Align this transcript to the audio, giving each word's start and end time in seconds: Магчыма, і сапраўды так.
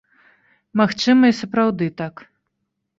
Магчыма, 0.81 1.23
і 1.33 1.37
сапраўды 1.43 1.85
так. 2.05 2.29